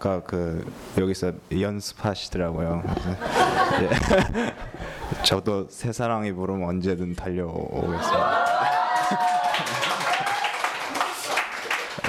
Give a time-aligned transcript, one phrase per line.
[0.00, 0.64] 아까 그
[0.96, 2.82] 여기서 연습하시더라고요.
[3.82, 4.54] 예.
[5.24, 8.46] 저도 새 사랑이 부르면 언제든 달려오겠습니다.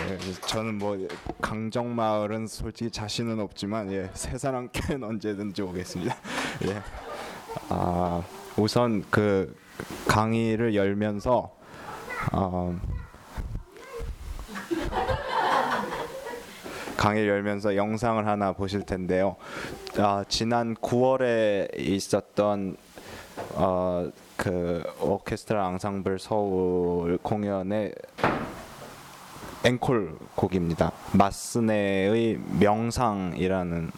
[0.07, 0.17] 예,
[0.47, 0.97] 저는 뭐
[1.41, 6.15] 강정 마을은 솔직히 자신은 없지만 예, 새 사랑께는 언제든지 오겠습니다.
[6.67, 6.81] 예.
[7.67, 8.23] 아,
[8.55, 9.53] 우선 그
[10.07, 11.53] 강의를 열면서
[12.31, 12.79] 어,
[17.01, 19.35] 강의를 열면서 영상을 하나 보실 텐데요.
[19.97, 22.77] 아, 지난 9월에 있었던
[23.55, 27.95] 어, 그 오케스트라 앙상블 서울 공연의
[29.63, 30.91] 앵콜 곡입니다.
[31.13, 33.89] 마스네의 명상이라는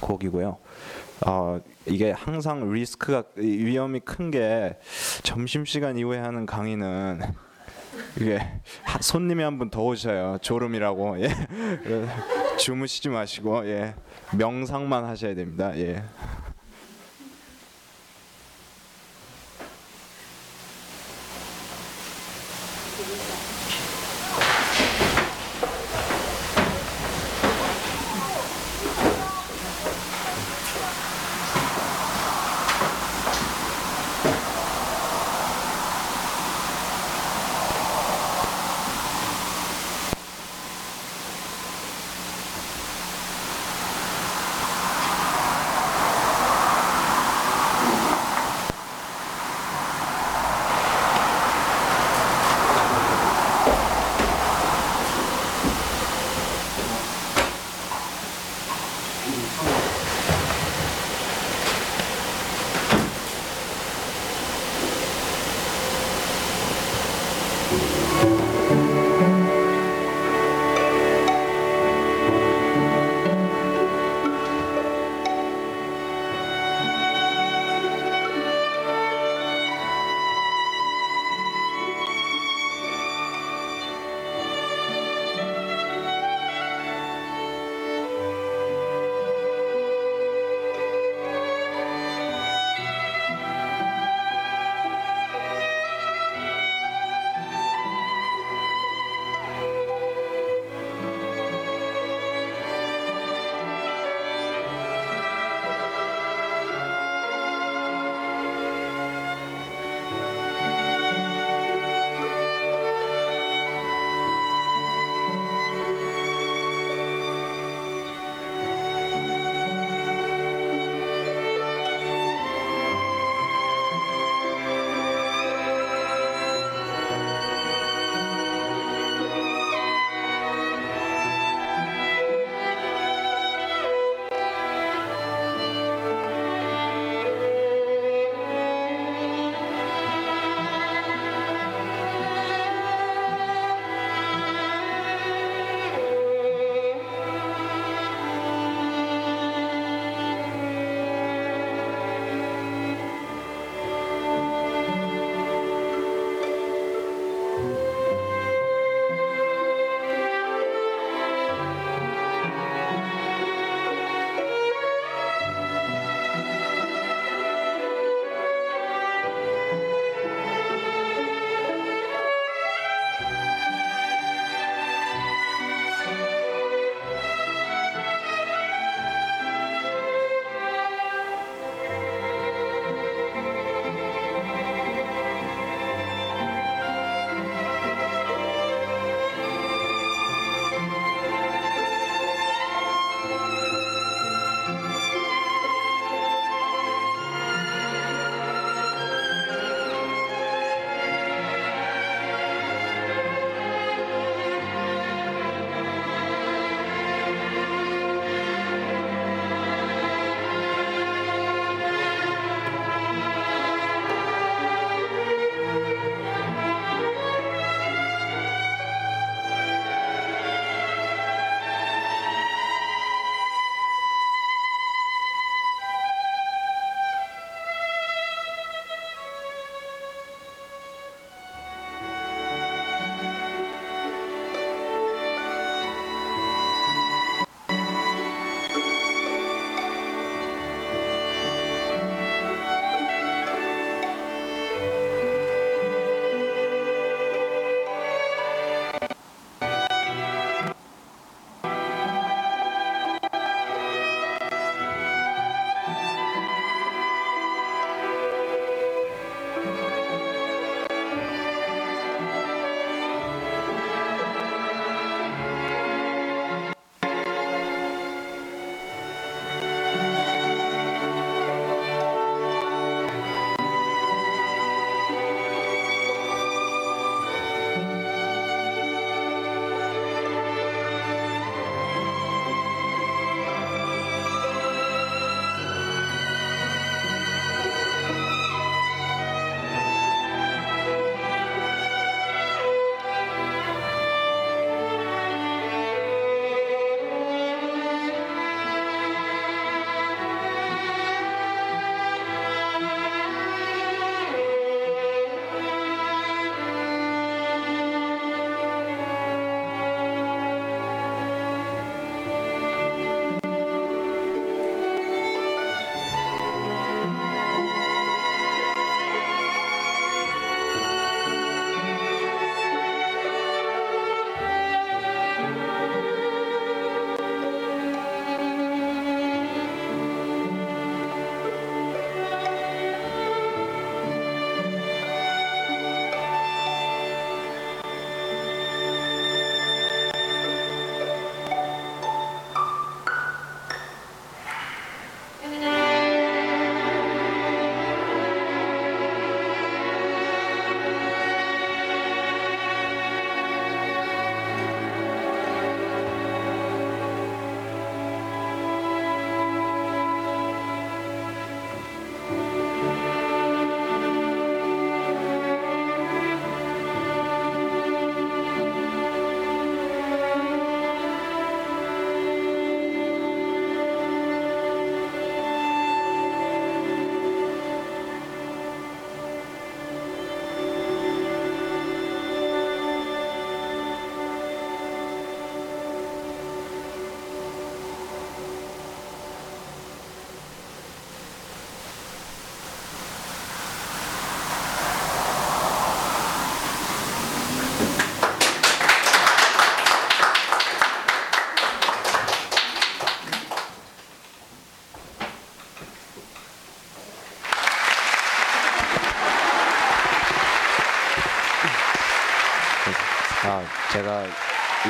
[0.00, 0.56] 곡이고요.
[1.26, 4.78] 어, 이게 항상 리스크가 위험이 큰 게
[5.22, 7.20] 점심 시간 이후에 하는 강의는
[8.20, 8.38] 이게
[9.00, 10.38] 손님이 한 분 더 오셔요.
[10.42, 11.20] 졸음이라고.
[11.24, 11.28] 예.
[12.58, 13.94] 주무시지 마시고 예.
[14.36, 15.76] 명상만 하셔야 됩니다.
[15.76, 16.02] 예.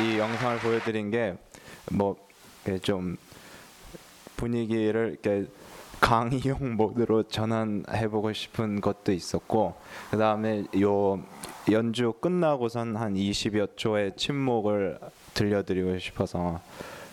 [0.03, 1.35] 이 영상을 보여드린 게
[1.91, 2.15] 뭐
[2.81, 3.17] 좀
[4.37, 5.49] 분위기를 이렇게
[5.99, 9.75] 강의용 모드로 전환해보고 싶은 것도 있었고
[10.11, 11.21] 그 다음에 요
[11.71, 14.97] 연주 끝나고선 한 20여 초의 침묵을
[15.33, 16.61] 들려드리고 싶어서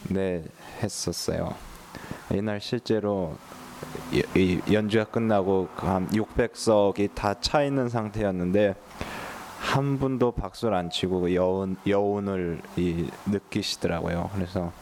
[0.09, 0.45] 네
[0.83, 1.55] 했었어요.
[2.33, 3.37] 이날 실제로
[4.73, 8.75] 연주가 끝나고 한 600석이 다 차 있는 상태였는데
[9.61, 14.31] 한 분도 박수를 안 치고 여운 여운을 이 느끼시더라고요.
[14.35, 14.73] 그래서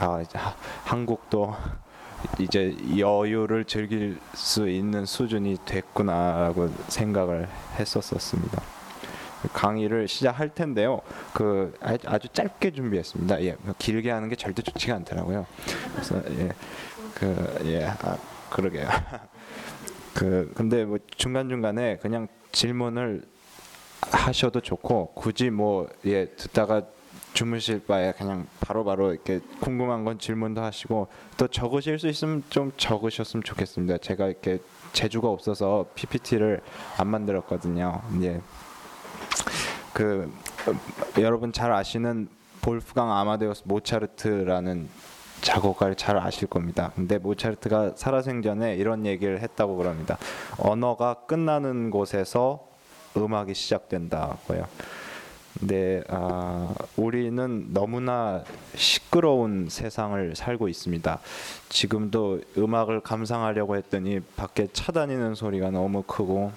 [0.00, 0.20] 아
[0.84, 1.54] 한국도
[2.40, 7.48] 이제 여유를 즐길 수 있는 수준이 됐구나라고 생각을
[7.78, 8.62] 했었었습니다.
[9.52, 11.02] 강의를 시작할 텐데요.
[11.32, 13.42] 그 아- 아주 짧게 준비했습니다.
[13.44, 15.46] 예, 길게 하는 게 절대 좋지가 않더라고요.
[15.94, 16.48] 그래서 예,
[17.14, 18.16] 그 예, 아,
[18.50, 18.88] 그러게요.
[20.14, 23.22] 그 근데 뭐 중간 중간에 그냥 질문을
[24.12, 26.82] 하셔도 좋고 굳이 뭐 예 듣다가
[27.32, 32.72] 주무실 바에 그냥 바로 바로 이렇게 궁금한 건 질문도 하시고 또 적으실 수 있으면 좀
[32.78, 33.98] 적으셨으면 좋겠습니다.
[33.98, 34.58] 제가 이렇게
[34.94, 36.62] 재주가 없어서 PPT를
[36.96, 38.00] 안 만들었거든요.
[38.22, 38.40] 예.
[39.92, 40.32] 그
[40.66, 42.28] 어, 여러분 잘 아시는
[42.62, 44.88] 볼프강 아마데우스 모차르트라는
[45.42, 46.92] 작곡가를 잘 아실 겁니다.
[46.94, 50.16] 근데 모차르트가 살아생전에 이런 얘기를 했다고 그럽니다.
[50.58, 52.66] 언어가 끝나는 곳에서
[53.16, 54.66] 음악이 시작된다고요.
[55.58, 58.44] 근데 아, 우리는 너무나
[58.74, 61.18] 시끄러운 세상을 살고 있습니다.
[61.70, 66.52] 지금도 음악을 감상하려고 했더니 밖에 차 다니는 소리가 너무 크고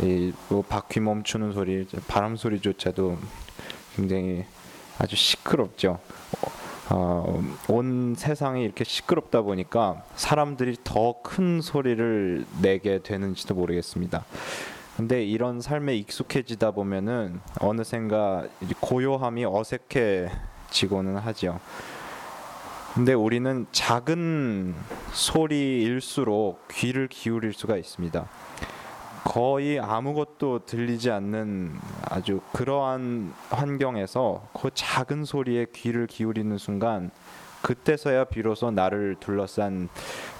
[0.00, 3.18] 이 뭐 바퀴 멈추는 소리, 바람 소리조차도
[3.96, 4.44] 굉장히
[4.98, 5.98] 아주 시끄럽죠.
[6.90, 14.24] 어, 온 세상이 이렇게 시끄럽다 보니까 사람들이 더 큰 소리를 내게 되는지도 모르겠습니다.
[14.96, 18.46] 근데 이런 삶에 익숙해지다 보면은 어느샌가
[18.80, 21.58] 고요함이 어색해지고는 하지요.
[22.94, 24.72] 근데 우리는 작은
[25.12, 28.24] 소리일수록 귀를 기울일 수가 있습니다.
[29.24, 31.72] 거의 아무것도 들리지 않는
[32.04, 37.10] 아주 그러한 환경에서 그 작은 소리에 귀를 기울이는 순간
[37.62, 39.88] 그때서야 비로소 나를 둘러싼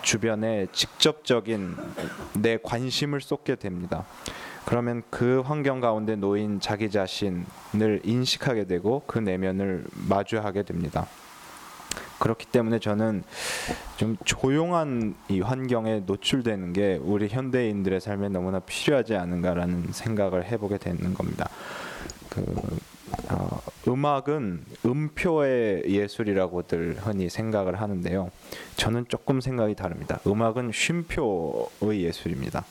[0.04, 1.76] 주변에 직접적인
[2.34, 4.04] 내 관심을 쏟게 됩니다.
[4.64, 11.06] 그러면 그 환경 가운데 놓인 자기 자신을 인식하게 되고 그 내면을 마주하게 됩니다.
[12.18, 13.25] 그렇기 때문에 저는
[13.96, 21.14] 좀 조용한 이 환경에 노출되는 게 우리 현대인들의 삶에 너무나 필요하지 않은가라는 생각을 해보게 되는
[21.14, 21.49] 겁니다.
[22.30, 22.44] 그
[23.30, 28.30] 어, 음악은 음표의 예술이라고들 흔히 생각을 하는데요.
[28.76, 30.21] 저는 조금 생각이 다릅니다.
[30.26, 32.64] 음악은 쉼표의 예술입니다.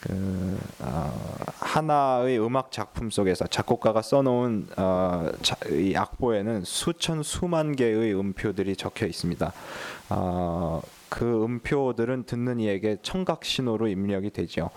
[0.00, 1.12] 그 어,
[1.58, 9.06] 하나의 음악 작품 속에서 작곡가가 써놓은 어, 자, 이 악보에는 수천 수만 개의 음표들이 적혀
[9.06, 9.52] 있습니다.
[10.10, 14.70] 어, 그 음표들은 듣는 이에게 청각 신호로 입력이 되죠.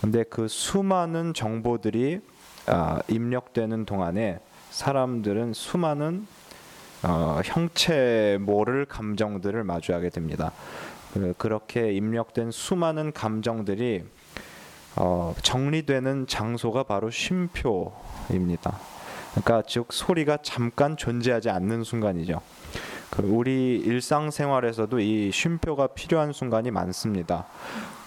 [0.00, 2.20] 근데 그 수많은 정보들이
[2.66, 4.40] 아, 입력되는 동안에
[4.70, 6.26] 사람들은 수많은
[7.02, 10.52] 어, 형체 모를 감정들을 마주하게 됩니다.
[11.12, 14.04] 그, 그렇게 입력된 수많은 감정들이
[14.96, 18.78] 어, 정리되는 장소가 바로 쉼표입니다.
[19.32, 22.40] 그러니까 즉 소리가 잠깐 존재하지 않는 순간이죠.
[23.10, 27.46] 그 우리 일상생활에서도 이 쉼표가 필요한 순간이 많습니다.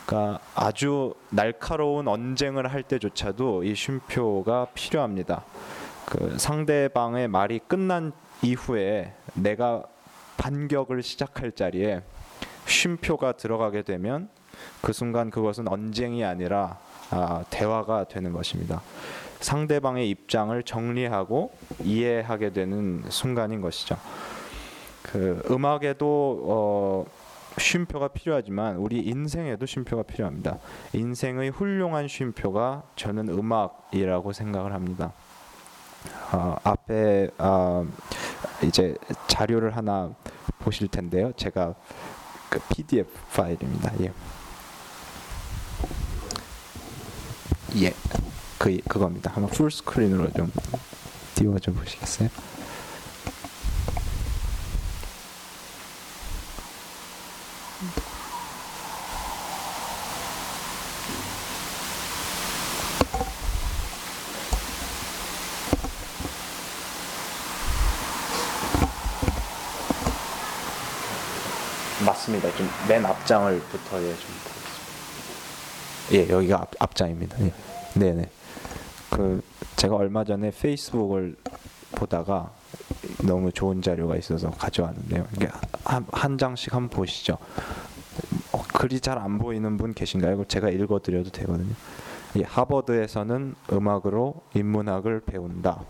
[0.07, 5.43] 그러니까 아주 날카로운 언쟁을 할 때조차도 이 쉼표가 필요합니다.
[6.05, 9.83] 그 상대방의 말이 끝난 이후에 내가
[10.37, 12.03] 반격을 시작할 자리에
[12.65, 14.29] 쉼표가 들어가게 되면
[14.81, 18.81] 그 순간 그것은 언쟁이 아니라 아, 대화가 되는 것입니다.
[19.41, 21.51] 상대방의 입장을 정리하고
[21.83, 23.97] 이해하게 되는 순간인 것이죠.
[25.03, 27.26] 그 음악에도 어,
[27.57, 30.59] 쉼표가 필요하지만 우리 인생에도 쉼표가 필요합니다.
[30.93, 35.13] 인생의 훌륭한 쉼표가 저는 음악이라고 생각을 합니다.
[36.31, 37.85] 어, 앞에 어,
[38.63, 38.95] 이제
[39.27, 40.13] 자료를 하나
[40.59, 41.31] 보실 텐데요.
[41.35, 41.75] 제가
[42.49, 43.91] 그 PDF 파일입니다.
[44.01, 44.13] 예.
[47.75, 47.93] 예,
[48.57, 49.31] 그 그겁니다.
[49.31, 50.51] 한번 풀 스크린으로 좀
[51.35, 52.29] 띄워 줘 보시겠어요?
[72.07, 72.49] 맞습니다.
[72.55, 74.57] 좀 맨 앞장을부터 예, 좀 보겠습니다.
[76.13, 77.37] 예, 여기가 앞, 앞장입니다.
[77.41, 77.53] 예.
[77.95, 78.29] 네, 네.
[79.09, 79.41] 그
[79.75, 81.35] 제가 얼마 전에 페이스북을
[81.95, 82.51] 보다가
[83.23, 85.27] 너무 좋은 자료가 있어서 가져왔는데요.
[85.35, 85.49] 이게
[85.83, 87.37] 한, 한 장씩 한번 보시죠.
[88.53, 90.45] 어, 글이 잘 안 보이는 분 계신가요?
[90.45, 91.73] 제가 읽어드려도 되거든요.
[92.35, 95.81] 이 하버드에서는 음악으로 인문학을 배운다.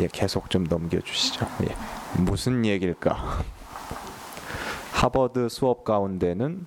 [0.00, 1.46] 예, 계속 좀 넘겨주시죠.
[1.68, 1.76] 예,
[2.20, 3.42] 무슨 얘기일까?
[4.92, 6.66] 하버드 수업 가운데는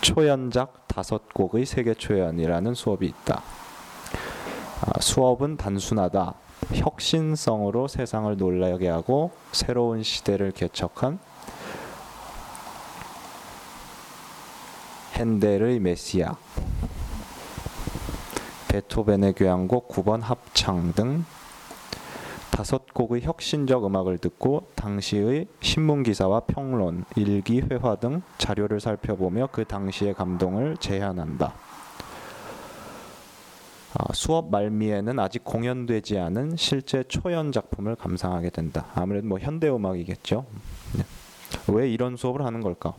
[0.00, 3.42] 초연작 다섯 곡의 세계 초연이라는 수업이 있다.
[4.82, 6.34] 아, 수업은 단순하다.
[6.74, 11.18] 혁신성으로 세상을 놀라게 하고 새로운 시대를 개척한
[15.14, 16.36] 핸델의 메시아,
[18.68, 21.24] 베토벤의 교향곡 9번 합창 등
[22.52, 29.64] 다섯 곡의 혁신적 음악을 듣고 당시의 신문 기사와 평론, 일기, 회화 등 자료를 살펴보며 그
[29.64, 31.54] 당시의 감동을 재현한다.
[33.94, 38.86] 아, 수업 말미에는 아직 공연되지 않은 실제 초연 작품을 감상하게 된다.
[38.94, 40.44] 아무래도 뭐 현대 음악이겠죠.
[40.98, 41.04] 네.
[41.68, 42.92] 왜 이런 수업을 하는 걸까?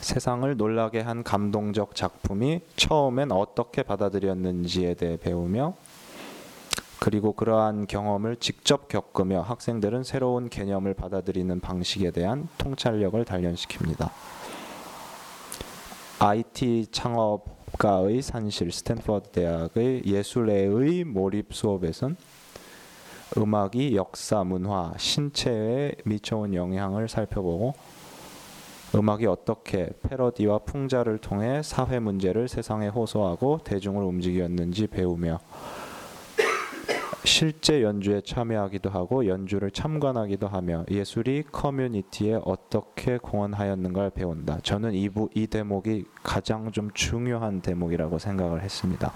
[0.00, 5.74] 세상을 놀라게 한 감동적 작품이 처음엔 어떻게 받아들였는지에 대해 배우며
[7.00, 14.10] 그리고 그러한 경험을 직접 겪으며 학생들은 새로운 개념을 받아들이는 방식에 대한 통찰력을 단련시킵니다.
[16.18, 22.18] IT 창업가의 산실 스탠퍼드 대학의 예술애의 몰입 수업에선
[23.38, 27.72] 음악이 역사, 문화, 신체에 미쳐온 영향을 살펴보고
[28.94, 35.38] 음악이 어떻게 패러디와 풍자를 통해 사회 문제를 세상에 호소하고 대중을 움직였는지 배우며
[37.24, 44.60] 실제 연주에 참여하기도 하고 연주를 참관하기도 하며 예술이 커뮤니티에 어떻게 공헌하였는가를 배운다.
[44.62, 49.12] 저는 이, 부, 이 대목이 가장 좀 중요한 대목이라고 생각을 했습니다.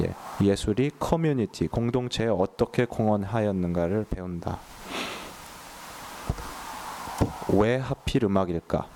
[0.00, 0.14] 예,
[0.44, 4.58] 예술이 커뮤니티 공동체에 어떻게 공헌하였는가를 배운다.
[7.52, 8.86] 왜 하필 음악일까?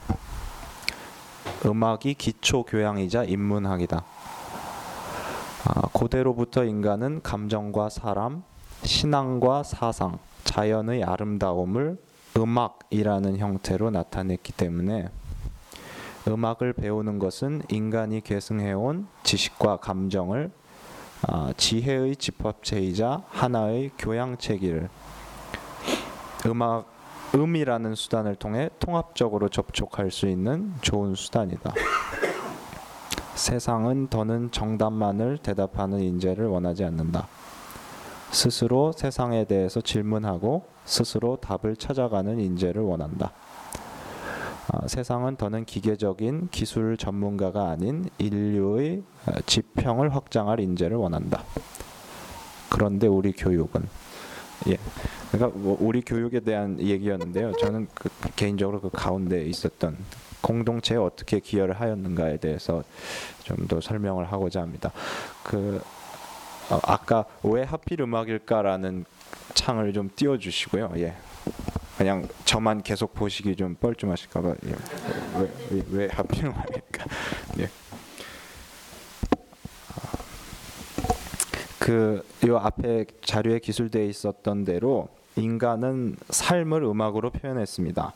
[1.65, 4.05] 음악이 기초 교양이자 인문학이다.
[5.69, 8.45] 아, 고대로부터 인간은 감정과 사람,
[8.85, 11.99] 신앙과 사상, 자연의 아름다움을
[12.37, 15.09] 음악이라는 형태로 나타냈기 때문에
[16.29, 20.53] 음악을 배우는 것은 인간이 계승해온 지식과 감정을
[21.27, 24.89] 아, 지혜의 집합체이자 하나의 교양체기를
[26.47, 26.87] 음악
[27.35, 31.75] 음이라는 수단을 통해 통합적으로 접촉할 수 있는 좋은 수단이다.
[33.37, 37.29] 세상은 더는 정답만을 대답하는 인재를 원하지 않는다.
[38.31, 43.33] 스스로 세상에 대해서 질문하고 스스로 답을 찾아가는 인재를 원한다.
[44.69, 49.03] 아, 세상은 더는 기계적인 기술 전문가가 아닌 인류의
[49.45, 51.45] 지평을 확장할 인재를 원한다.
[52.69, 53.87] 그런데 우리 교육은
[54.69, 54.79] 예.
[55.33, 57.53] 그러니까 뭐 우리 교육에 대한 얘기였는데요.
[57.61, 59.97] 저는 그 개인적으로 그 가운데 있었던
[60.41, 62.85] 공동체에 어떻게 기여를 하였는가에 대해서
[63.45, 64.93] 좀 더 설명을 하고자 합니다.
[65.43, 65.81] 그
[66.71, 69.05] 어, 아까 왜 하필 음악일까라는
[69.55, 70.93] 창을 좀 띄워주시고요.
[70.97, 71.15] 예.
[71.97, 74.75] 그냥 저만 계속 보시기 좀 뻘쭘하실까봐 예.
[75.39, 77.05] 왜, 왜, 왜 하필 음악일까?
[77.61, 77.69] 예.
[81.87, 88.13] 그 요 앞에 자료에 기술되어 있었던 대로 인간은 삶을 음악으로 표현했습니다.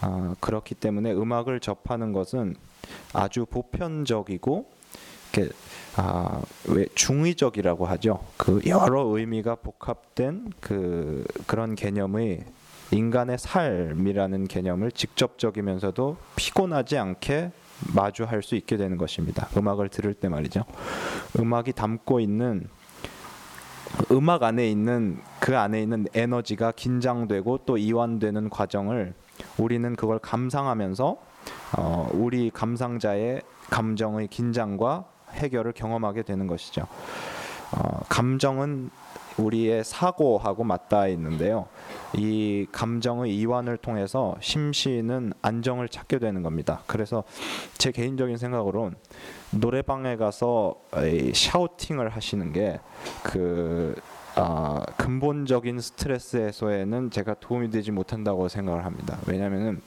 [0.00, 2.54] 아, 그렇기 때문에 음악을 접하는 것은
[3.12, 4.70] 아주 보편적이고
[5.32, 5.52] 이렇게
[5.96, 8.20] 아, 왜 중의적이라고 하죠.
[8.36, 12.44] 그 여러 의미가 복합된 그 그런 개념의
[12.90, 17.52] 인간의 삶이라는 개념을 직접적이면서도 피곤하지 않게
[17.94, 19.48] 마주할 수 있게 되는 것입니다.
[19.56, 20.64] 음악을 들을 때 말이죠.
[21.38, 22.68] 음악이 담고 있는
[24.10, 29.14] 음악 안에 있는 그 안에 있는 에너지가 긴장되고 또 이완되는 과정을
[29.58, 31.16] 우리는 그걸 감상하면서
[31.76, 36.86] 어, 우리 감상자의 감정의 긴장과 해결을 경험하게 되는 것이죠.
[37.72, 38.90] 어, 감정은
[39.38, 41.66] 우리의 사고하고 맞닿아 있는데요.
[42.14, 46.82] 이 감정의 이완을 통해서 심시는 안정을 찾게 되는 겁니다.
[46.86, 47.24] 그래서
[47.76, 48.92] 제 개인적인 생각으로
[49.50, 50.76] 노래방에 가서
[51.32, 53.94] 샤우팅을 하시는 게그
[54.36, 59.16] 아, 근본적인 스트레스 해소에는 제가 도움이 되지 못한다고 생각을 합니다.
[59.28, 59.80] 왜냐하면은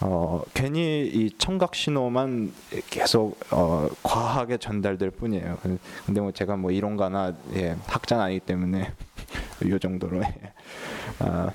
[0.00, 2.52] 어, 괜히 이 청각 신호만
[2.88, 5.58] 계속 어, 과하게 전달될 뿐이에요.
[6.06, 8.92] 근데 뭐 제가 뭐 이론가나 예, 학자는 아니기 때문에
[9.64, 10.22] 이 정도로.
[10.22, 10.52] 예.
[11.18, 11.50] 아,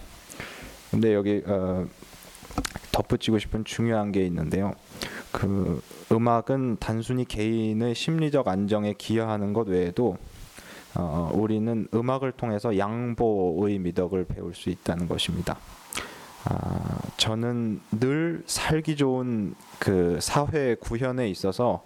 [0.91, 1.85] 근데 여기 어,
[2.91, 4.73] 덧붙이고 싶은 중요한 게 있는데요.
[5.31, 10.17] 그 음악은 단순히 개인의 심리적 안정에 기여하는 것 외에도
[10.95, 15.57] 어, 우리는 음악을 통해서 양보의 미덕을 배울 수 있다는 것입니다.
[16.45, 21.85] 아, 저는 늘 살기 좋은 그 사회 구현에 있어서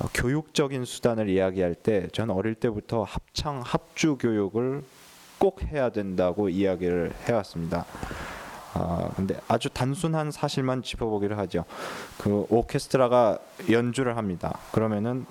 [0.00, 4.82] 어, 교육적인 수단을 이야기할 때 저는 어릴 때부터 합창 합주 교육을
[5.38, 7.84] 꼭 해야 된다고 이야기를 해왔습니다.
[8.72, 11.64] 아 근데 아주 단순한 사실만 짚어보기를 하죠.
[12.18, 13.38] 그 오케스트라가
[13.70, 14.58] 연주를 합니다.
[14.72, 15.26] 그러면은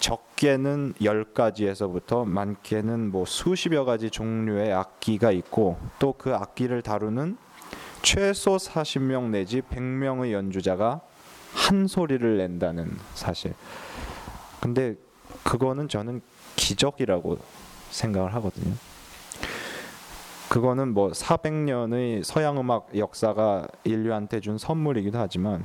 [0.00, 7.36] 적게는 열 가지에서부터 많게는 뭐 수십여 가지 종류의 악기가 있고 또 그 악기를 다루는
[8.04, 11.00] 최소 40명 내지 100명의 연주자가
[11.54, 13.54] 한 소리를 낸다는 사실.
[14.60, 14.94] 근데
[15.42, 16.20] 그거는 저는
[16.54, 17.38] 기적이라고
[17.90, 18.74] 생각을 하거든요.
[20.50, 25.64] 그거는 뭐 400년의 서양 음악 역사가 인류한테 준 선물이기도 하지만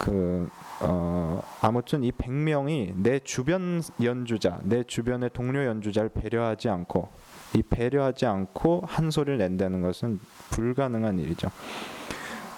[0.00, 0.48] 그
[0.80, 7.08] 어, 아무튼 이 100명이 내 주변 연주자, 내 주변의 동료 연주자를 배려하지 않고
[7.54, 11.50] 이 배려하지 않고 한 소리를 낸다는 것은 불가능한 일이죠.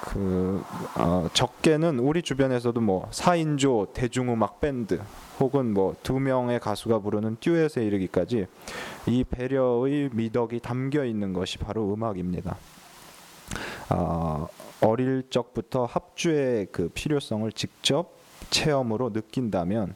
[0.01, 0.63] 그
[0.97, 5.01] 어, 적게는 우리 주변에서도 뭐 4인조 대중음악 밴드
[5.41, 8.47] 혹은 뭐 두 명의 가수가 부르는 듀엣에 이르기까지
[9.07, 12.57] 이 배려의 미덕이 담겨 있는 것이 바로 음악입니다.
[13.91, 14.47] 어,
[14.81, 18.17] 어릴 적부터 합주의 그 필요성을 직접
[18.51, 19.95] 체험으로 느낀다면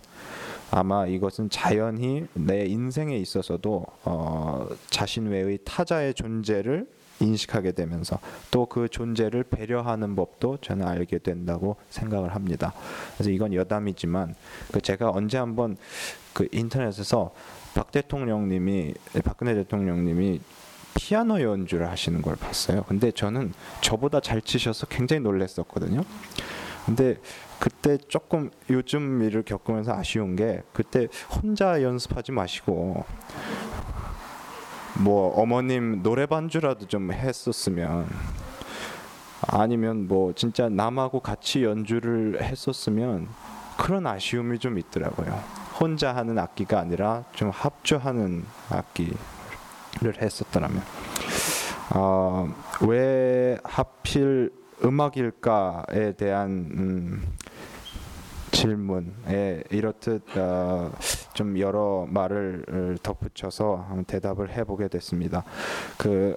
[0.72, 6.86] 아마 이것은 자연히 내 인생에 있어서도 어, 자신 외의 타자의 존재를
[7.20, 8.18] 인식하게 되면서
[8.50, 12.72] 또 그 존재를 배려하는 법도 저는 알게 된다고 생각을 합니다.
[13.14, 14.34] 그래서 이건 여담이지만
[14.72, 15.76] 그 제가 언제 한번
[16.32, 17.34] 그 인터넷에서
[17.74, 20.40] 박 대통령님이 박근혜 대통령님이
[20.94, 22.84] 피아노 연주를 하시는 걸 봤어요.
[22.88, 26.02] 근데 저는 저보다 잘 치셔서 굉장히 놀랐었거든요.
[26.86, 27.18] 근데
[27.62, 33.04] 그때 조금 요즘 일을 겪으면서 아쉬운 게 그때 혼자 연습하지 마시고
[34.98, 38.08] 뭐 어머님 노래 반주라도 좀 했었으면
[39.46, 43.28] 아니면 뭐 진짜 남하고 같이 연주를 했었으면
[43.78, 45.32] 그런 아쉬움이 좀 있더라고요.
[45.78, 50.82] 혼자 하는 악기가 아니라 좀 합주하는 악기를 했었더라면
[51.94, 52.52] 어,
[52.88, 54.50] 왜 하필
[54.84, 57.22] 음악일까에 대한 음,
[58.52, 60.92] 질문에 이렇듯 어,
[61.34, 65.42] 좀 여러 말을 덧붙여서 대답을 해보게 됐습니다.
[65.98, 66.36] 그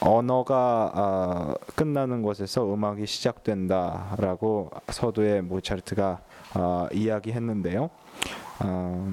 [0.00, 6.20] 언어가 어, 끝나는 곳에서 음악이 시작된다라고 서두에 모차르트가
[6.54, 7.88] 어, 이야기했는데요.
[8.60, 9.12] 어,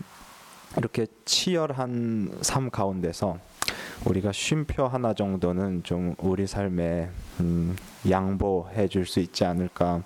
[0.77, 3.37] 이렇게 치열한 삶 가운데서
[4.05, 7.09] 우리가 쉼표 하나 정도는 좀 우리 삶에
[7.39, 7.75] 음,
[8.09, 10.03] 양보해 줄 수 있지 않을까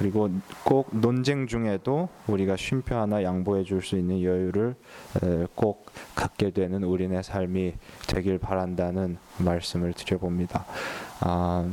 [0.00, 0.30] 그리고
[0.64, 4.74] 꼭 논쟁 중에도 우리가 쉼표 하나 양보해 줄 수 있는 여유를
[5.54, 7.74] 꼭 갖게 되는 우리네 삶이
[8.06, 10.64] 되길 바란다는 말씀을 드려봅니다.
[11.20, 11.68] 아,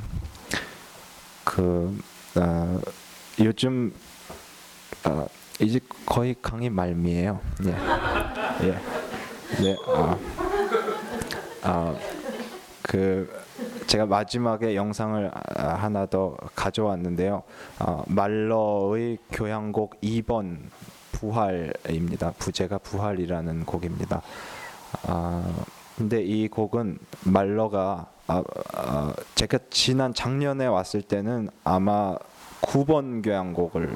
[1.45, 1.97] 그
[2.35, 2.77] 아,
[3.39, 3.93] 요즘
[5.05, 5.25] 아,
[5.61, 7.39] 이제 거의 강의 말미에요.
[7.63, 8.71] 예, 예,
[9.63, 9.75] 네.
[9.87, 10.17] 아,
[11.63, 11.95] 아,
[12.81, 13.29] 그
[13.87, 17.43] 제가 마지막에 영상을 아, 하나 더 가져왔는데요.
[17.79, 20.59] 어, 말러의 교향곡 2번
[21.13, 22.33] 부활입니다.
[22.37, 24.21] 부제가 부활이라는 곡입니다.
[25.07, 25.43] 아,
[25.97, 32.15] 근데 이 곡은 말러가 아, 아, 제가 지난 작년에 왔을 때는 아마
[32.61, 33.95] 9번 교향곡을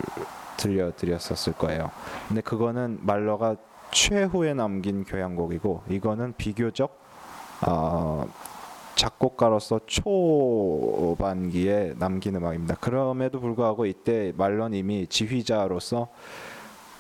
[0.56, 1.91] 들려드렸었을 거예요.
[2.30, 3.58] 근데 그거는 말러가
[3.91, 6.97] 최후에 남긴 교향곡이고 이거는 비교적
[7.67, 8.25] 어,
[9.02, 12.76] 작곡가로서 초반기에 남긴 음악입니다.
[12.76, 16.10] 그럼에도 불구하고 이때 말런 이미 지휘자로서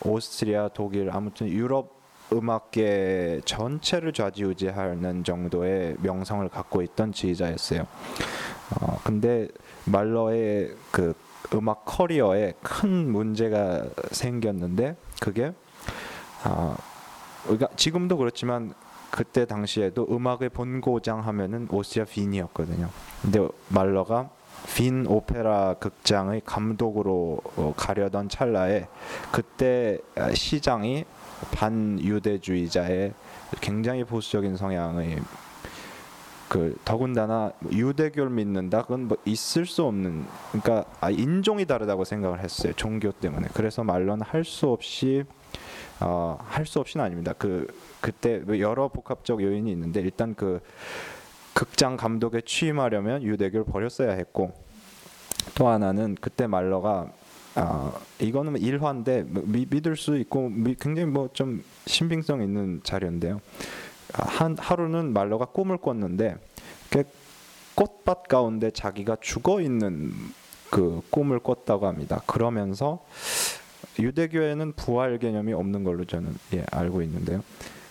[0.03, 2.01] 오스트리아, 독일 아무튼 유럽
[2.33, 7.85] 음악계 전체를 좌지우지하는 정도의 명성을 갖고 있던 지휘자였어요.
[8.81, 9.47] 어, 근데
[9.85, 11.13] 말러의 그
[11.53, 15.53] 음악 커리어에 큰 문제가 생겼는데 그게
[16.43, 16.75] 아,
[17.43, 18.73] 그러니까 지금도 그렇지만
[19.11, 22.89] 그때 당시에도 음악의 본고장 하면은 오스트리아 빈이었거든요.
[23.21, 24.29] 근데 말러가
[24.75, 28.87] 빈 오페라 극장의 감독으로 어, 가려던 찰나에
[29.31, 29.99] 그때
[30.33, 31.05] 시장이
[31.51, 33.13] 반유대주의자의
[33.59, 35.19] 굉장히 보수적인 성향의
[36.47, 38.81] 그 더군다나 유대교를 믿는다?
[38.81, 42.73] 그건 뭐 있을 수 없는 그러니까 아, 인종이 다르다고 생각을 했어요.
[42.75, 43.47] 종교 때문에.
[43.53, 45.23] 그래서 말로는 할수 없이
[46.01, 47.67] 어, 할 수 없이는 아닙니다 그
[48.01, 50.59] 그때 뭐 여러 복합적 요인이 있는데 일단 그
[51.53, 54.51] 극장 감독에 취임하려면 유대교를 버렸어야 했고
[55.55, 57.11] 또 하나는 그때 말러가
[57.55, 63.41] 아 이거는 일화인데 뭐 미, 믿을 수 있고 미, 굉장히 뭐 좀 신빙성 있는 자료인데요.
[64.13, 66.37] 한 하루는 말러가 꿈을 꿨는데
[66.89, 67.03] 그
[67.75, 70.13] 꽃밭 가운데 자기가 죽어 있는
[70.69, 72.21] 그 꿈을 꿨다고 합니다.
[72.25, 73.03] 그러면서
[73.99, 77.43] 유대교에는 부활 개념이 없는 걸로 저는 예, 알고 있는데요.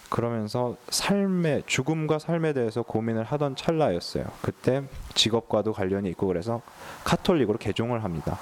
[0.08, 4.24] 그러면서 삶의 죽음과 삶에 대해서 고민을 하던 찰나였어요.
[4.42, 4.82] 그때
[5.14, 6.62] 직업과도 관련이 있고 그래서
[7.04, 8.38] 카톨릭으로 개종을 합니다.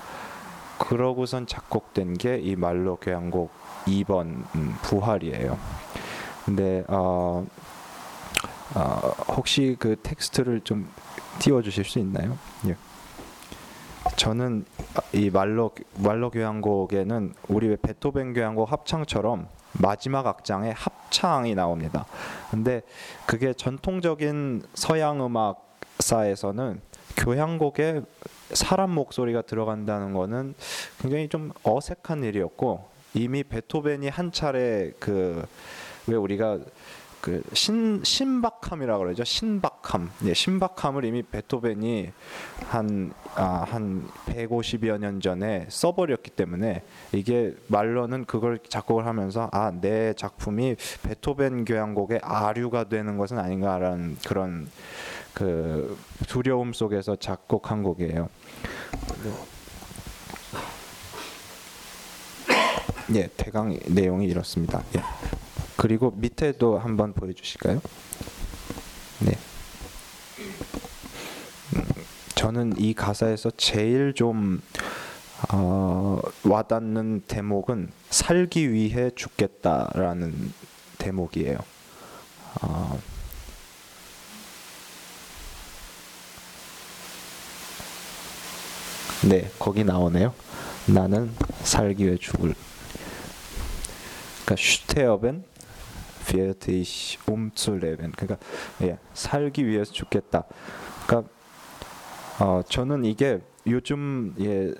[0.78, 3.50] 그러고선 작곡된 게 이 말로 교향곡
[3.86, 5.58] 2번 음, 부활이에요.
[6.46, 7.46] 근데 어,
[8.74, 10.88] 어, 혹시 그 텍스트를 좀
[11.38, 12.38] 띄워 주실 수 있나요?
[12.66, 12.76] 예.
[14.16, 14.64] 저는
[15.12, 22.06] 이 말로 말로 교향곡에는 우리 베토벤 교향곡 합창처럼 마지막 악장에 합창이 나옵니다.
[22.50, 22.82] 근데
[23.26, 26.80] 그게 전통적인 서양 음악사에서는
[27.16, 28.02] 교향곡에
[28.52, 30.54] 사람 목소리가 들어간다는 거는
[31.00, 35.46] 굉장히 좀 어색한 일이었고 이미 베토벤이 한 차례 그
[36.08, 36.58] 왜 우리가
[37.20, 39.24] 그 신, 신박함이라고 그러죠.
[39.24, 40.10] 신박함.
[40.24, 42.10] 예, 신박함을 이미 베토벤이
[42.68, 50.12] 한, 아, 한 150여 년 전에 써버렸기 때문에 이게 말로는 그걸 작곡을 하면서 아, 내
[50.14, 54.68] 작품이 베토벤 교향곡의 아류가 되는 것은 아닌가라는 그런
[55.34, 58.28] 그 두려움 속에서 작곡한 곡이에요.
[63.14, 64.82] 예, 대강 내용이 이렇습니다.
[64.96, 65.02] 예.
[65.78, 67.80] 그리고 밑에도 한번 보여주실까요?
[69.20, 69.38] 네.
[71.76, 71.84] 음,
[72.34, 74.60] 저는 이 가사에서 제일 좀
[75.52, 80.52] 어, 와닿는 대목은 살기 위해 죽겠다라는
[80.98, 81.58] 대목이에요.
[82.62, 83.00] 어,
[89.28, 90.34] 네, 거기 나오네요.
[90.86, 92.56] 나는 살기 위해 죽을.
[94.44, 95.44] 그러니까 슈테어벤
[96.32, 98.12] wird ich um zu leben.
[98.12, 98.38] 그러니까
[98.82, 100.44] 예, 살기 위해서 죽겠다.
[101.06, 101.30] 그러니까
[102.40, 104.72] 어, 저는 이게 요즘 예,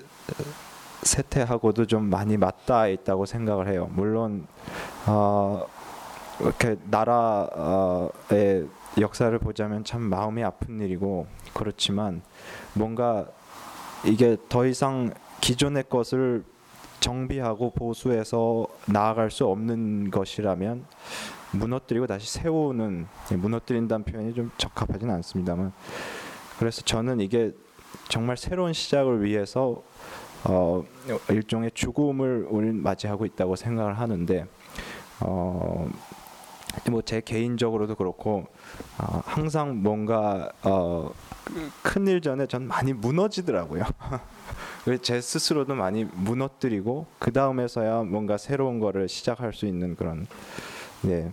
[1.03, 3.89] 세태하고도 좀 많이 맞닿아 있다고 생각을 해요.
[3.93, 4.47] 물론
[5.07, 5.65] 어,
[6.39, 8.67] 이렇게 나라의
[8.99, 12.21] 역사를 보자면 참 마음이 아픈 일이고 그렇지만
[12.73, 13.27] 뭔가
[14.05, 16.43] 이게 더 이상 기존의 것을
[16.99, 20.85] 정비하고 보수해서 나아갈 수 없는 것이라면
[21.51, 25.71] 무너뜨리고 다시 세우는 예, 무너뜨린다는 표현이 좀 적합하지는 않습니다만
[26.57, 27.51] 그래서 저는 이게
[28.07, 29.81] 정말 새로운 시작을 위해서
[30.43, 30.83] 어,
[31.29, 34.45] 일종의 죽음을 우리 맞이하고 있다고 생각을 하는데
[35.21, 35.89] 어,
[36.89, 38.45] 뭐 제 개인적으로도 그렇고
[38.97, 41.11] 어, 항상 뭔가 어,
[41.81, 43.83] 큰일 전에 전 많이 무너지더라고요.
[45.01, 50.27] 제 스스로도 많이 무너뜨리고 그 다음에서야 뭔가 새로운 거를 시작할 수 있는 그런
[51.01, 51.31] 네,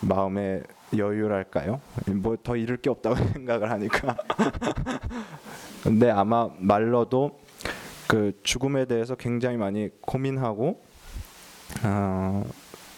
[0.00, 0.62] 마음의
[0.96, 1.80] 여유랄까요?
[2.06, 4.16] 뭐 더 잃을 게 없다고 생각을 하니까.
[5.82, 7.38] 근데 아마 말러도
[8.06, 10.82] 그 죽음에 대해서 굉장히 많이 고민하고
[11.82, 12.44] 어,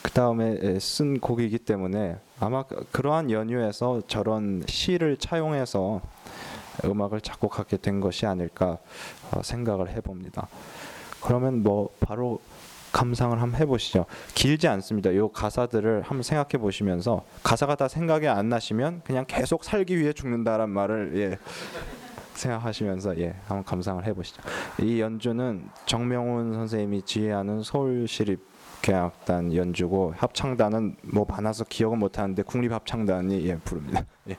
[0.02, 6.00] 그 다음에 쓴 곡이기 때문에 아마 그러한 연유에서 저런 시를 차용해서
[6.84, 8.78] 음악을 작곡하게 된 것이 아닐까
[9.32, 10.48] 어, 생각을 해봅니다.
[11.22, 12.40] 그러면 뭐 바로
[12.96, 14.06] 감상을 한번 해보시죠.
[14.34, 15.10] 길지 않습니다.
[15.10, 20.70] 이 가사들을 한번 생각해 보시면서 가사가 다 생각이 안 나시면 그냥 계속 살기 위해 죽는다란
[20.70, 21.38] 말을 예,
[22.32, 24.42] 생각하시면서 예 한번 감상을 해보시죠.
[24.80, 28.40] 이 연주는 정명훈 선생님이 지휘하는 서울시립
[28.82, 34.06] 교향악단 연주고 합창단은 뭐 많아서 기억은 못하는데 국립합창단이 예 부릅니다.
[34.30, 34.36] 예.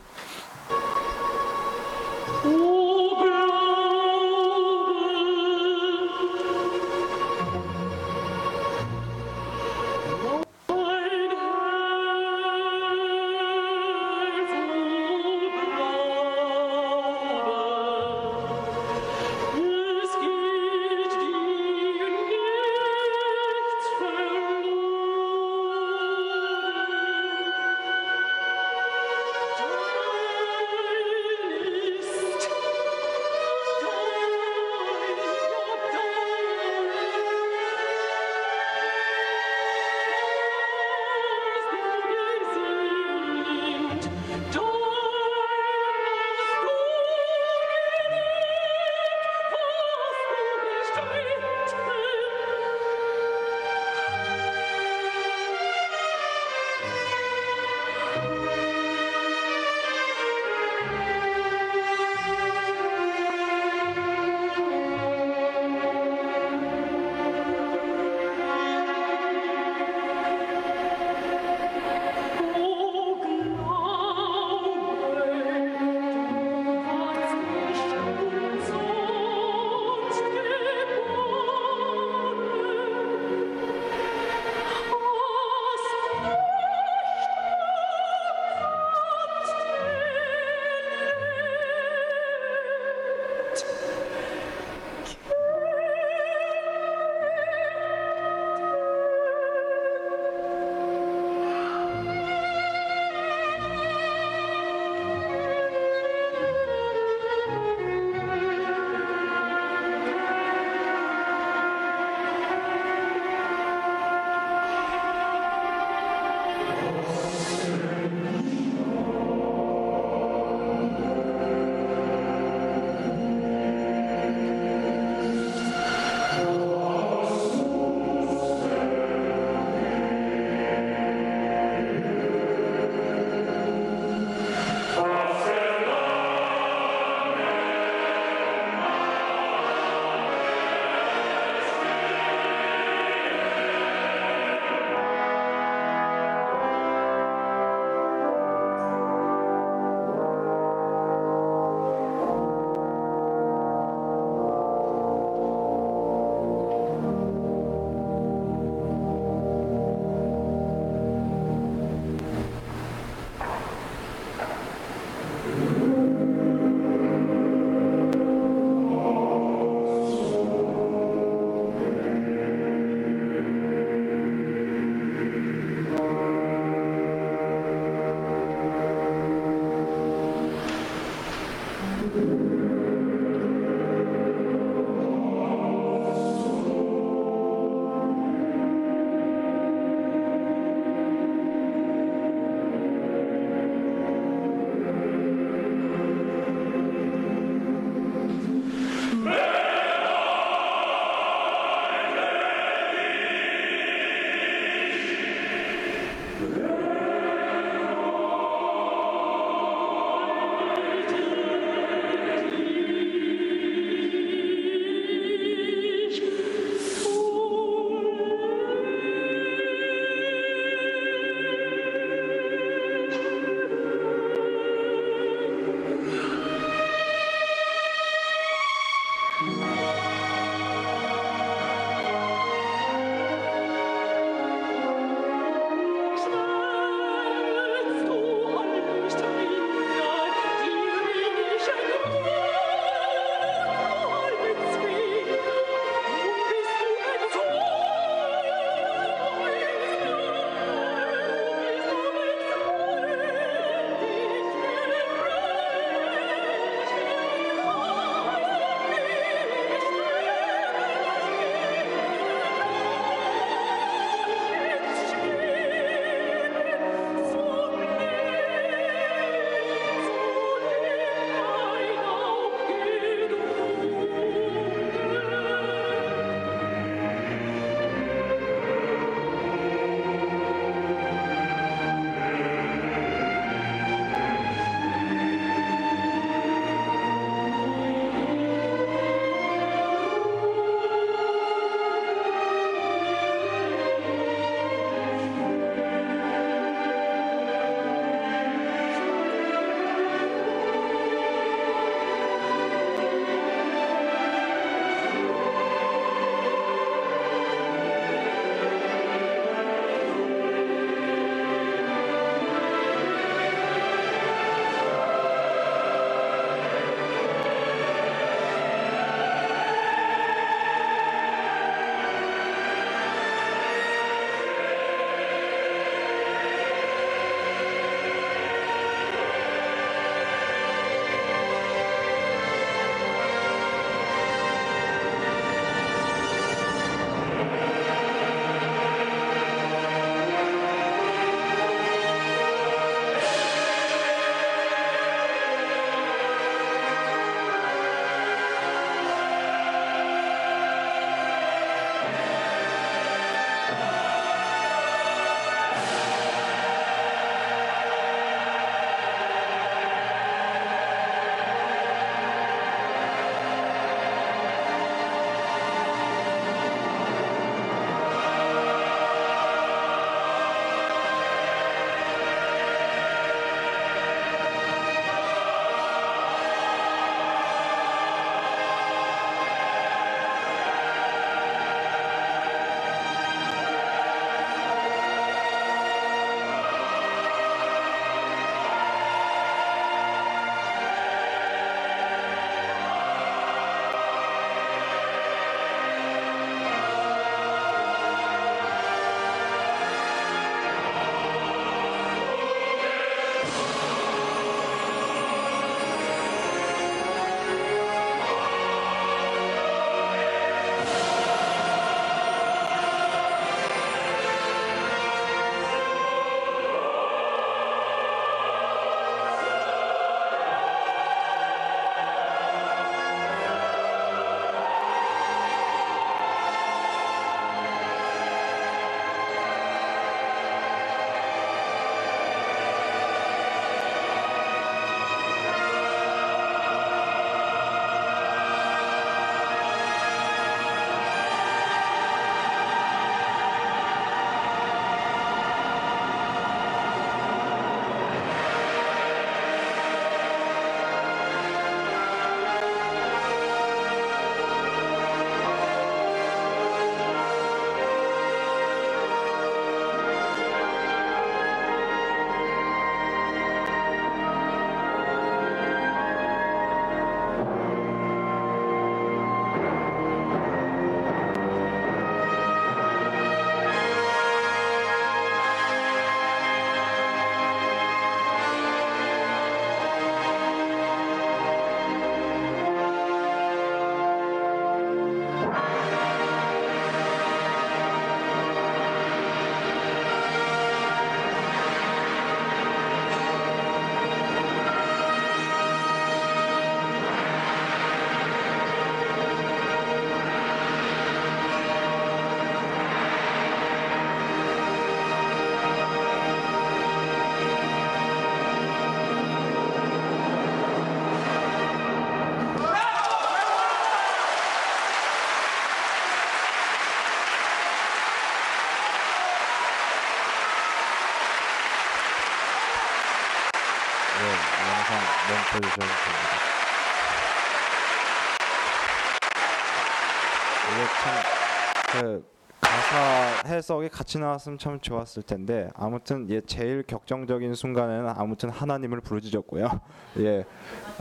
[533.68, 539.82] 해석이 같이 나왔으면 참 좋았을 텐데 아무튼 예 제일 격정적인 순간에는 아무튼 하나님을 부르짖었고요.
[540.20, 540.46] 예,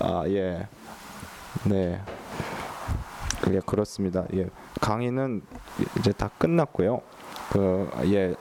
[0.00, 0.66] 아 예,
[1.64, 2.00] 네,
[3.40, 4.26] 그게 그렇습니다.
[4.34, 4.48] 예,
[4.80, 5.42] 강의는
[6.00, 7.02] 이제 다 끝났고요.
[7.52, 8.34] 그 예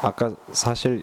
[0.00, 1.02] 아까 사실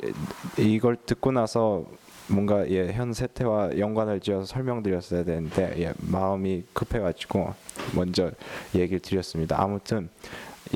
[0.57, 1.83] 이걸 듣고 나서
[2.29, 7.53] 뭔가 예 현 세태와 연관을 지어서 설명드렸어야 되는데 예 마음이 급해가지고
[7.93, 8.31] 먼저
[8.73, 9.61] 얘기를 드렸습니다.
[9.61, 10.07] 아무튼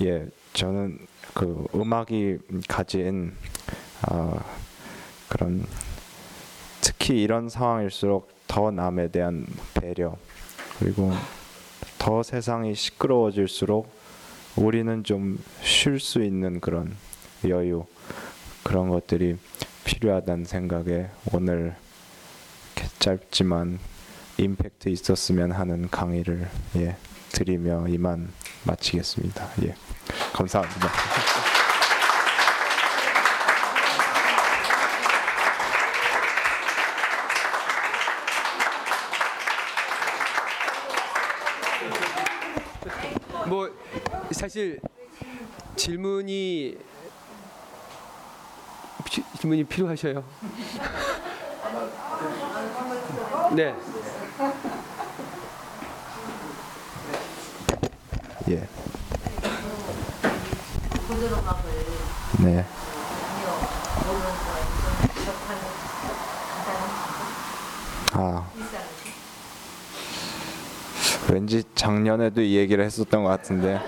[0.01, 0.99] 예 저는
[1.33, 3.33] 그 음악이 가진
[4.09, 4.39] 어,
[5.29, 5.65] 그런
[6.81, 10.15] 특히 이런 상황일수록 더 남에 대한 배려
[10.79, 11.11] 그리고
[11.97, 13.91] 더 세상이 시끄러워질수록
[14.57, 15.39] 우리는 좀
[15.83, 16.95] 쉴 수 있는 그런
[17.45, 17.85] 여유
[18.63, 19.37] 그런 것들이
[19.83, 21.75] 필요하다는 생각에 오늘
[22.99, 23.79] 짧지만
[24.37, 26.95] 임팩트 있었으면 하는 강의를 예,
[27.33, 28.31] 드리며 이만
[28.63, 29.49] 마치겠습니다.
[29.63, 29.75] 예,
[30.33, 30.87] 감사합니다.
[44.43, 44.77] 사실
[45.77, 46.77] 질문이
[49.05, 50.19] 피- 질문이 필요하셔요.
[53.55, 53.73] 네.
[58.49, 58.67] 예.
[62.43, 62.65] 네.
[68.11, 68.51] 아.
[71.31, 73.79] 왠지 작년에도 이 얘기를 했었던 것 같은데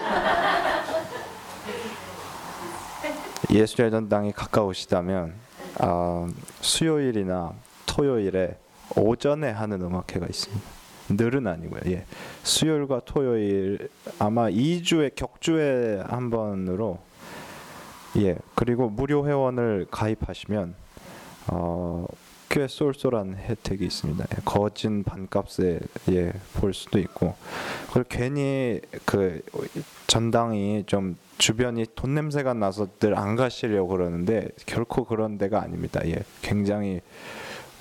[3.56, 5.34] 예술의 전당이 가까우시다면
[5.80, 6.28] 아,
[6.60, 7.54] 수요일이나
[7.86, 8.58] 토요일에
[8.98, 10.64] 오전에 하는 음악회가 있습니다.
[11.10, 11.82] 늘은 아니고요.
[11.88, 12.06] 예.
[12.44, 13.90] 수요일과 토요일
[14.20, 17.00] 아마 2주에 격주에 한 번으로
[18.18, 18.38] 예.
[18.56, 20.76] 그리고 무료 회원을 가입하시면
[21.48, 22.06] 어,
[22.50, 24.26] 꽤 쏠쏠한 혜택이 있습니다.
[24.32, 25.80] 예, 거진 반값에
[26.10, 27.36] 예, 볼 수도 있고
[27.94, 29.42] 그리고 괜히 그
[30.08, 36.02] 전당이 좀 주변이 돈 냄새가 나서 늘 안 가시려고 그러는데 결코 그런 데가 아닙니다.
[36.06, 37.02] 예, 굉장히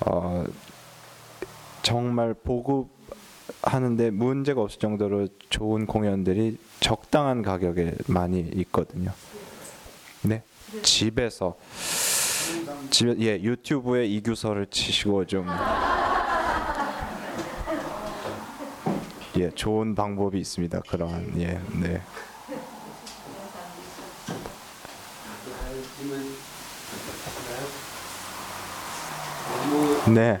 [0.05, 0.43] 어,
[1.81, 2.89] 정말 보급
[3.61, 9.11] 하는데 문제가 없을 정도로 좋은 공연들이 적당한 가격에 많이 있거든요.
[10.23, 10.41] 네,
[10.81, 11.55] 집에서
[12.89, 15.47] 집에 예 유튜브에 이규서를 치시고 좀
[19.37, 20.81] 예, 좋은 방법이 있습니다.
[20.87, 22.01] 그러한 예, 네.
[30.13, 30.39] 네.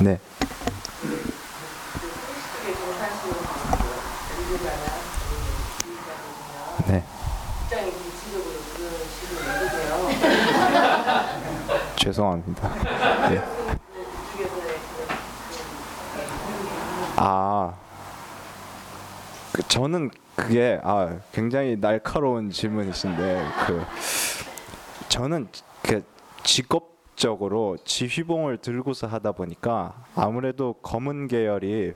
[0.00, 0.18] 네.
[6.88, 7.04] 네.
[11.96, 12.70] 죄송합니다.
[13.32, 13.42] 예.
[17.16, 17.74] 아,
[19.52, 23.84] 그 저는 그게 아 굉장히 날카로운 질문이신데 그
[25.08, 25.48] 저는
[25.82, 26.02] 그
[26.42, 31.92] 직업 적으로 지휘봉을 들고서 하다 보니까 아무래도 검은 계열이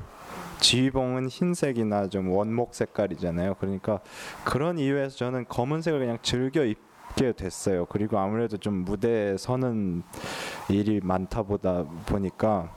[0.61, 3.55] 지휘봉은 흰색이나 좀 원목 색깔이잖아요.
[3.61, 4.01] 그러니까
[4.45, 7.87] 그런 이유에서 저는 검은색을 그냥 즐겨 입게 됐어요.
[7.87, 10.03] 그리고 아무래도 좀 무대에 서는
[10.69, 12.75] 일이 많다 보다 보니까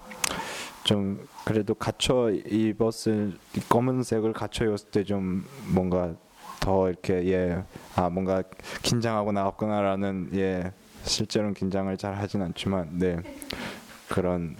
[0.84, 3.38] 좀 그래도 갖춰 입었을
[3.70, 6.14] 검은색을 갖춰 입었을 때 좀 뭔가
[6.60, 7.64] 더 이렇게 예
[7.96, 8.43] 아 뭔가
[8.82, 10.72] 긴장하고 나왔구나라는 예
[11.06, 13.18] 실제로는 긴장을 잘 하진 않지만 네
[14.10, 14.56] 그런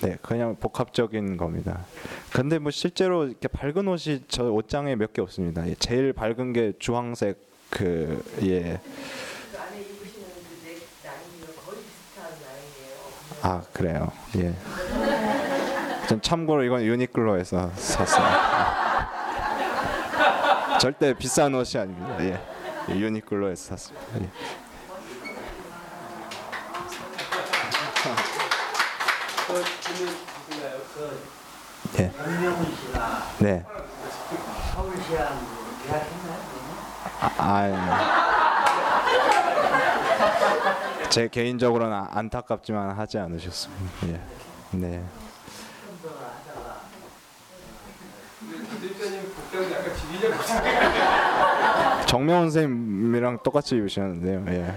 [0.00, 1.84] 네 그냥 복합적인 겁니다.
[2.32, 5.66] 근데 뭐 실제로 이렇게 밝은 옷이 저 옷장에 몇 개 없습니다.
[5.68, 7.38] 예, 제일 밝은 게 주황색
[11.74, 12.96] 비슷한 라인이에요.
[13.42, 14.12] 아 그래요.
[14.36, 14.54] 예.
[16.08, 18.26] 전 참고로 이건 유니클로에서 샀어요.
[20.80, 22.16] 절대 비싼 옷이 아닙니다.
[22.24, 22.40] 예.
[22.90, 24.06] 예, 유니클로에서 샀습니다.
[24.20, 24.28] 예.
[29.46, 30.14] 그 질문
[30.96, 31.20] 그
[31.92, 33.62] 씨가 네.
[34.74, 35.46] 서울시랑
[35.84, 36.38] 계약했나요?
[37.20, 37.56] 아, 아,
[41.10, 44.08] 제 개인적으로는 아- 안타깝지만 하지 않으셨습니다.
[44.08, 44.20] 예.
[44.72, 45.04] 네.
[52.06, 54.44] 정명훈 선생님이랑 똑같이 입으셨는데요.
[54.48, 54.74] 예.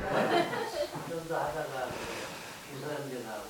[1.10, 1.88] 좀더 하다가
[2.74, 3.50] 이 사람들하고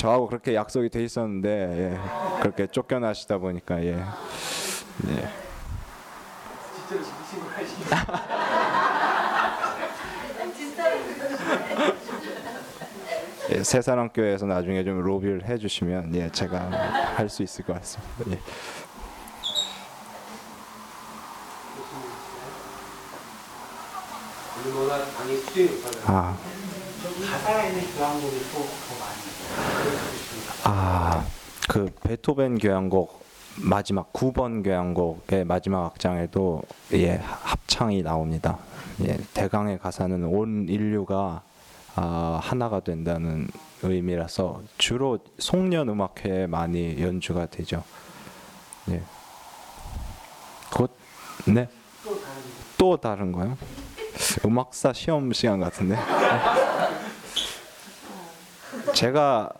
[0.00, 2.40] 저하고 그렇게 약속이 돼 있었는데 예.
[2.40, 4.02] 그렇게 쫓겨나시다 보니까 예.
[7.54, 7.84] 아시죠?
[13.52, 16.70] 예, 새사랑 교회에서 나중에 좀 로비를 해주시면 예 제가
[17.16, 18.12] 할 수 있을 것 같습니다.
[18.30, 18.40] 예.
[26.06, 26.36] 아,
[27.30, 28.99] 가사가 있는 많이.
[30.64, 31.24] 아,
[31.68, 33.20] 그 베토벤 교향곡
[33.56, 38.58] 마지막 9번 교향곡의 마지막 악장에도 예 합창이 나옵니다.
[39.02, 41.42] 예, 대강의 가사는 온 인류가
[41.96, 43.48] 아, 하나가 된다는
[43.82, 47.82] 의미라서 주로 송년 음악회에 많이 연주가 되죠.
[48.90, 49.02] 예.
[50.72, 50.94] 곧
[51.46, 51.68] 네.
[52.78, 53.56] 또 다른 거요?
[54.44, 55.96] 음악사 시험 시간 같은데.
[58.94, 59.50] 제가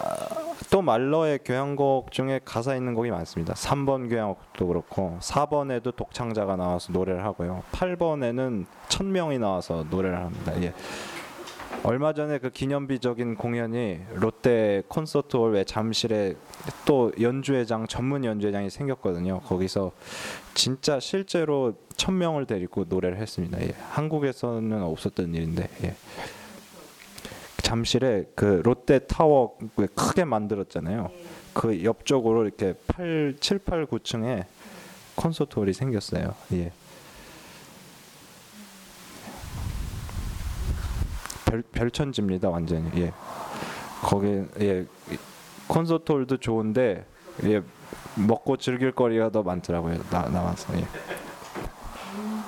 [0.00, 3.54] 아, 또 말러의 교향곡 중에 가사 있는 곡이 많습니다.
[3.54, 7.62] 3번 교향곡도 그렇고 4번에도 독창자가 나와서 노래를 하고요.
[7.72, 10.60] 8번에는 천 명이 나와서 노래를 합니다.
[10.62, 10.72] 예.
[11.82, 16.34] 얼마 전에 그 기념비적인 공연이 롯데 콘서트홀 외 잠실에
[16.84, 19.40] 또 연주회장 전문 연주회장이 생겼거든요.
[19.40, 19.92] 거기서
[20.54, 23.60] 진짜 실제로 천 명을 데리고 노래를 했습니다.
[23.62, 23.72] 예.
[23.90, 25.94] 한국에서는 없었던 일인데 예.
[27.66, 29.58] 잠실에 그 롯데 타워
[29.96, 31.10] 크게 만들었잖아요.
[31.52, 34.44] 그 옆쪽으로 이렇게 8, 7, 8, 9층에
[35.16, 36.32] 콘서트 홀이 생겼어요.
[36.52, 36.70] 예.
[41.46, 42.88] 별 별천지입니다, 완전히.
[43.02, 43.12] 예.
[44.00, 44.86] 거기 예
[45.66, 47.04] 콘서트 홀도 좋은데
[47.46, 47.62] 예
[48.14, 50.04] 먹고 즐길 거리가 더 많더라고요.
[50.08, 50.86] 나 나와서 예.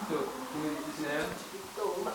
[0.08, 1.24] 또 질문 있으시나요?
[1.76, 2.14] 또 음악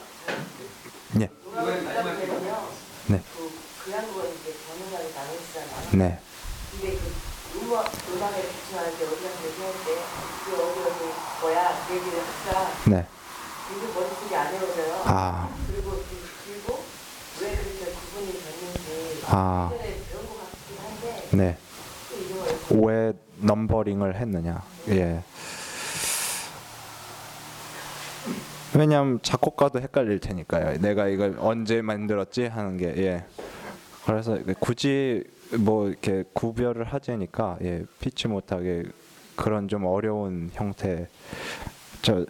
[1.19, 1.29] 예.
[1.51, 2.83] 음악을 듣다 보면요.
[3.07, 3.21] 네.
[3.35, 3.51] 그
[3.85, 5.82] 교향곡은 이제 번호가이 나눠지잖아요.
[5.93, 6.19] 네.
[6.71, 12.19] 근데 그 음악 음악에 집중하는데 어디 가서 얘기할 때그 어디 어디 뭐야 그 얘기를
[12.87, 13.05] 네.
[13.93, 14.47] 머릿속에 안.
[15.05, 15.49] 아.
[15.67, 16.23] 그리고 그-
[17.41, 19.69] 왜 그렇게 구분이 됐는지 아.
[19.73, 21.57] 예전에 배운 것 같긴 한데 네.
[22.69, 24.63] 왜 넘버링을 했느냐?
[24.89, 25.23] 예.
[28.75, 30.79] 왜냐면 작곡가도 헷갈릴 테니까요.
[30.79, 33.25] 내가 이걸 언제 만들었지 하는 게 예.
[34.05, 35.23] 그래서 굳이
[35.59, 38.83] 뭐 이렇게 구별을 하자니까 예 피치 못하게
[39.35, 41.07] 그런 좀 어려운 형태.
[42.01, 42.25] 저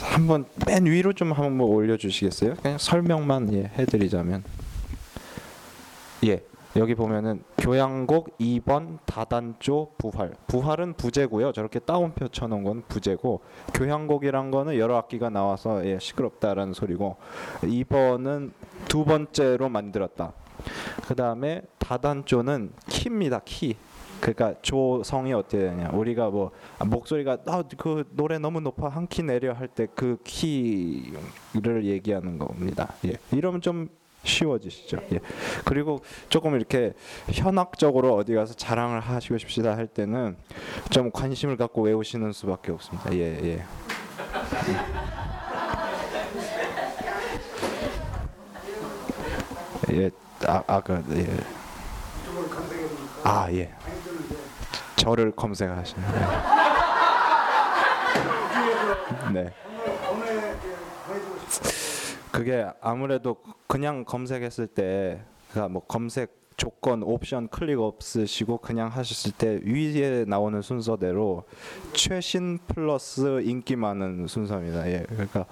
[0.00, 2.54] 한번 맨 위로 좀 한번 올려주시겠어요?
[2.54, 4.42] 그냥 설명만 예, 해드리자면.
[6.26, 6.42] 예
[6.76, 10.32] 여기 보면은 교향곡 2번 다단조 부활.
[10.46, 11.52] 부활은 부제고요.
[11.52, 13.42] 저렇게 따옴표 쳐놓은 건 부제고
[13.74, 17.16] 교향곡이란 거는 여러 악기가 나와서 예, 시끄럽다라는 소리고
[17.60, 18.52] 2번은
[18.88, 20.32] 두 번째로 만들었다
[21.06, 23.76] 그 다음에 다단조는 키입니다 키.
[24.20, 25.90] 그러니까 조성이 어떻게 되냐.
[25.92, 28.88] 우리가 뭐 아, 목소리가 아, 그 노래 너무 높아.
[28.88, 32.94] 한 키 내려 할 때 그 키를 얘기하는 겁니다.
[33.04, 33.14] 예.
[33.32, 33.88] 이러면 좀
[34.22, 34.98] 쉬워지시죠.
[35.14, 35.18] 예.
[35.64, 36.92] 그리고 조금 이렇게
[37.32, 40.36] 현학적으로 어디 가서 자랑을 하시고 싶시다 할 때는
[40.90, 43.12] 좀 관심을 갖고 외우시는 수밖에 없습니다.
[43.14, 43.64] 예 예.
[49.90, 50.10] 예,
[50.46, 51.26] 아, 아까 예.
[53.24, 53.72] 아 예.
[54.96, 56.02] 저를 검색하시는.
[59.32, 59.42] 네.
[59.44, 59.52] 네.
[62.30, 63.36] 그게 아무래도
[63.66, 65.20] 그냥 검색했을 때,
[65.50, 71.44] 그러니까 뭐 검색 조건 옵션 클릭 없으시고 그냥 하셨을 때 위에 나오는 순서대로
[71.92, 74.86] 최신 플러스 인기 많은 순서입니다.
[74.88, 75.46] 예, 그러니까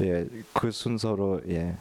[0.00, 1.76] 예, 그 순서로 예.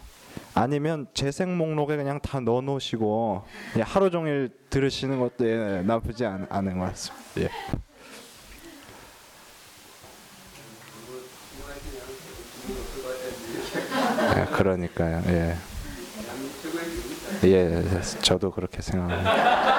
[0.54, 3.44] 아니면 재생 목록에 그냥 다 넣어 놓으시고
[3.78, 7.24] 예, 하루 종일 들으시는 것도 예, 나쁘지 않, 않은 것 같습니다.
[7.38, 7.50] 예.
[14.40, 15.22] 예, 그러니까요.
[15.28, 15.56] 예.
[17.44, 19.77] 예, 저도 그렇게 생각합니다.